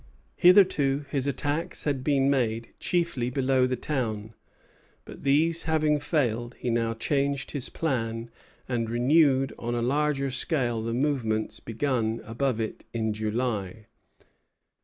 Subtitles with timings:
[0.35, 4.33] Hitherto, his attacks had been made chiefly below the town;
[5.05, 8.31] but, these having failed, he now changed his plan
[8.67, 13.85] and renewed on a larger scale the movements begun above it in July.